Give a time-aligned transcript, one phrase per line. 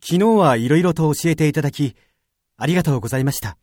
[0.00, 1.94] 昨日はいろいろと教えていただき、
[2.56, 3.58] ありがとうございました。